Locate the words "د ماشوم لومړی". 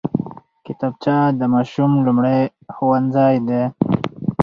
1.39-2.39